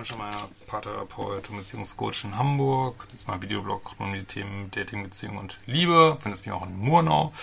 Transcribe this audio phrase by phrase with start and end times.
[0.00, 3.06] Hemschemeier, Paartherapeut und Beziehungscoach in Hamburg.
[3.12, 6.16] Diesmal Videoblog rund um die Themen Dating, Beziehung und Liebe.
[6.22, 7.34] Findest mich auch in Murnau.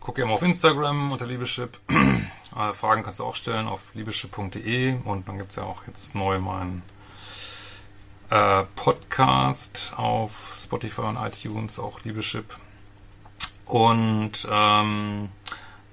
[0.00, 1.78] Guck gerne mal auf Instagram unter Liebeschip.
[2.56, 6.38] Äh, Fragen kannst du auch stellen auf liebeschip.de und dann gibt's ja auch jetzt neu
[6.38, 6.82] meinen
[8.30, 12.56] äh, Podcast auf Spotify und iTunes, auch Liebeschip.
[13.66, 15.28] Und ähm,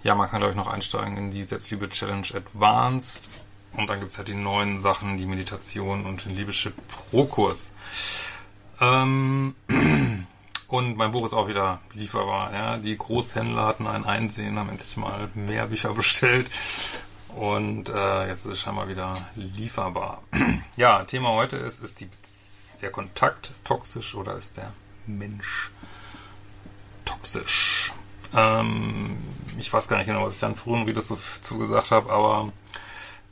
[0.03, 3.29] ja, man kann, glaube ich, noch einsteigen in die Selbstliebe-Challenge Advanced.
[3.73, 7.73] Und dann gibt's halt die neuen Sachen, die Meditation und den Liebeschip Pro-Kurs.
[8.79, 9.55] Ähm,
[10.67, 12.53] und mein Buch ist auch wieder lieferbar.
[12.53, 12.77] Ja.
[12.77, 16.49] Die Großhändler hatten ein Einsehen, haben endlich mal mehr Bücher bestellt.
[17.35, 20.23] Und äh, jetzt ist es scheinbar wieder lieferbar.
[20.75, 22.09] ja, Thema heute ist, ist die,
[22.81, 24.71] der Kontakt toxisch oder ist der
[25.05, 25.69] Mensch
[27.05, 27.93] toxisch?
[28.35, 29.17] Ähm,
[29.57, 32.51] ich weiß gar nicht genau, was ich dann früher wie das so zugesagt habe, aber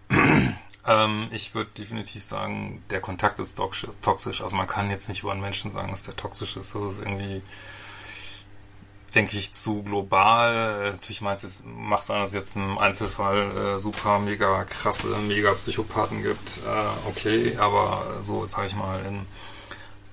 [0.88, 4.42] ähm, ich würde definitiv sagen, der Kontakt ist toxisch-.
[4.42, 6.76] Also man kann jetzt nicht über einen Menschen sagen, dass der toxisch ist.
[6.76, 7.42] Das ist irgendwie,
[9.16, 10.92] denke ich, zu global.
[10.92, 16.60] Natürlich meinst du, macht es jetzt im Einzelfall äh, super, mega krasse, mega Psychopathen gibt.
[16.66, 19.26] Äh, okay, aber so, sage ich mal, in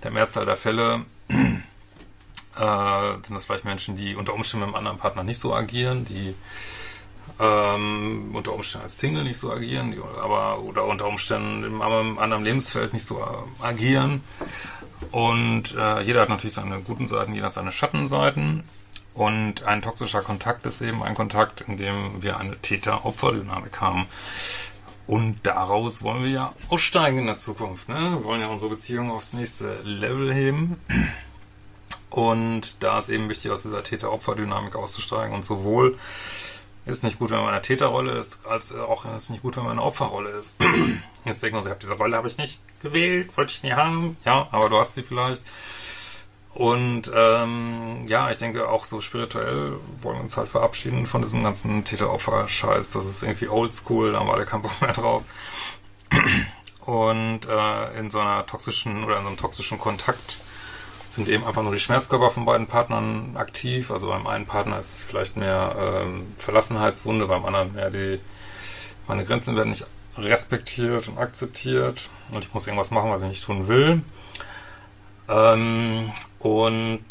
[0.03, 4.99] der Mehrzahl der Fälle äh, sind das vielleicht Menschen, die unter Umständen mit einem anderen
[4.99, 6.35] Partner nicht so agieren, die
[7.41, 12.45] ähm, unter Umständen als Single nicht so agieren, aber oder unter Umständen im, einem anderen
[12.45, 14.23] Lebensfeld nicht so äh, agieren.
[15.11, 18.63] Und äh, jeder hat natürlich seine guten Seiten, jeder hat seine Schattenseiten.
[19.15, 24.07] Und ein toxischer Kontakt ist eben ein Kontakt, in dem wir eine Täter-Opfer-Dynamik haben.
[25.07, 27.89] Und daraus wollen wir ja aussteigen in der Zukunft.
[27.89, 28.13] Ne?
[28.13, 30.81] Wir wollen ja unsere Beziehung aufs nächste Level heben.
[32.09, 35.35] Und da ist eben wichtig, aus dieser Täter-Opfer-Dynamik auszusteigen.
[35.35, 35.99] Und sowohl
[36.85, 39.65] ist nicht gut, wenn man in einer Täterrolle ist, als auch ist nicht gut, wenn
[39.65, 40.57] man in einer Opferrolle ist.
[41.25, 43.73] Jetzt denken wir so, ich habe diese Rolle habe ich nicht gewählt, wollte ich nie
[43.73, 44.17] haben.
[44.25, 45.45] Ja, aber du hast sie vielleicht.
[46.55, 51.43] Und ähm, ja, ich denke auch so spirituell wollen wir uns halt verabschieden von diesem
[51.43, 52.91] ganzen Täter-Opfer-Scheiß.
[52.91, 55.23] Das ist irgendwie oldschool, da haben wir alle keinen Bock mehr drauf.
[56.85, 60.39] Und äh, in so einer toxischen oder in so einem toxischen Kontakt
[61.15, 63.91] sind eben einfach nur die Schmerzkörper von beiden Partnern aktiv.
[63.91, 68.19] Also beim einen Partner ist es vielleicht mehr ähm, Verlassenheitswunde, beim anderen mehr die,
[69.07, 69.87] meine Grenzen werden nicht
[70.17, 74.03] respektiert und akzeptiert und ich muss irgendwas machen, was ich nicht tun will.
[75.29, 77.05] Ähm, und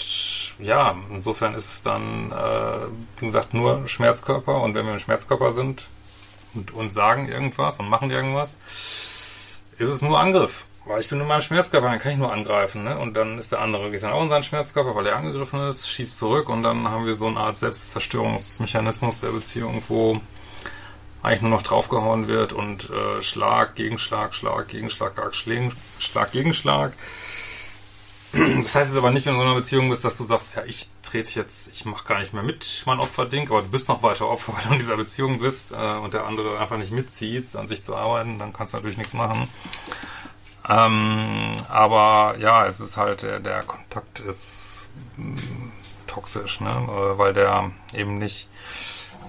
[0.59, 2.87] ja, insofern ist es dann, äh,
[3.19, 5.87] wie gesagt, nur Schmerzkörper und wenn wir ein Schmerzkörper sind
[6.53, 8.59] und, und sagen irgendwas und machen irgendwas,
[9.77, 10.65] ist es nur Angriff.
[10.91, 12.99] Weil ich bin in meinem Schmerzkörper, dann kann ich nur angreifen, ne?
[12.99, 15.89] Und dann ist der andere, geht dann auch in seinen Schmerzkörper, weil er angegriffen ist,
[15.89, 20.19] schießt zurück und dann haben wir so eine Art Selbstzerstörungsmechanismus der Beziehung, wo
[21.23, 26.91] eigentlich nur noch draufgehauen wird und äh, Schlag, Gegenschlag, Schlag, Gegenschlag, Schlag, Schlag, Gegenschlag.
[28.33, 30.55] Das heißt es aber nicht, wenn du in so einer Beziehung bist, dass du sagst,
[30.55, 33.87] ja, ich trete jetzt, ich mache gar nicht mehr mit, mein Opferding, aber du bist
[33.87, 36.91] noch weiter Opfer, weil du in dieser Beziehung bist äh, und der andere einfach nicht
[36.91, 39.47] mitzieht, an sich zu arbeiten, dann kannst du natürlich nichts machen.
[40.69, 45.41] Ähm, aber ja, es ist halt, der, der Kontakt ist mh,
[46.07, 46.69] toxisch, ne?
[46.69, 48.47] Äh, weil der eben nicht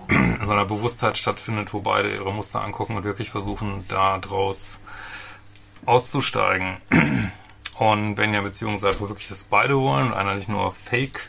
[0.08, 4.80] in so einer Bewusstheit stattfindet, wo beide ihre Muster angucken und wirklich versuchen, da draus
[5.86, 6.78] auszusteigen.
[7.78, 10.72] Und wenn ihr in Beziehung seid, wo wirklich das beide wollen und einer nicht nur
[10.72, 11.28] Fake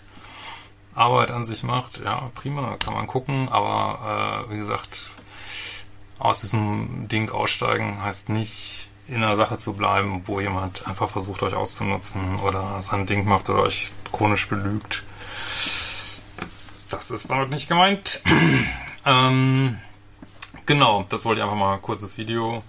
[0.94, 5.10] Arbeit an sich macht, ja, prima, kann man gucken, aber äh, wie gesagt,
[6.20, 11.44] aus diesem Ding aussteigen heißt nicht, in einer Sache zu bleiben, wo jemand einfach versucht,
[11.44, 15.04] euch auszunutzen oder sein Ding macht oder euch chronisch belügt.
[16.90, 18.22] Das ist damit nicht gemeint.
[19.06, 19.80] ähm,
[20.66, 22.64] genau, das wollte ich einfach mal ein kurzes Video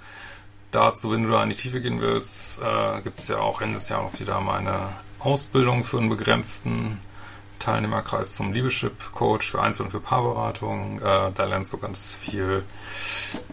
[0.72, 1.12] dazu.
[1.12, 3.88] Wenn du da in die Tiefe gehen willst, äh, gibt es ja auch Ende des
[3.88, 4.88] Jahres wieder meine
[5.20, 6.98] Ausbildung für einen begrenzten
[7.60, 10.98] Teilnehmerkreis zum Liebeschip-Coach für Einzel- und für Paarberatung.
[10.98, 12.64] Äh, da lernst du ganz viel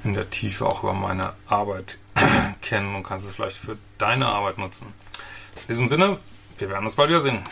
[0.04, 2.00] in der Tiefe auch über meine Arbeit
[2.62, 4.94] kennen und kannst es vielleicht für deine Arbeit nutzen.
[5.64, 6.18] In diesem Sinne,
[6.58, 7.52] wir werden uns bald you're toxic?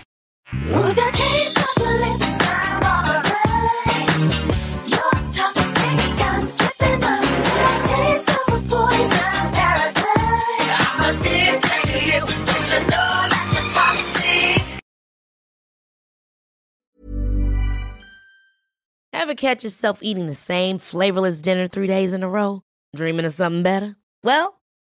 [19.30, 22.62] Ever catch yourself eating the same flavorless dinner three days in a row?
[22.96, 23.96] Dreaming of something better?
[24.24, 24.59] Well,